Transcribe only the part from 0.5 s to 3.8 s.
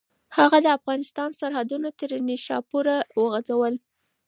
د افغانستان سرحدونه تر نیشاپوره وغځول.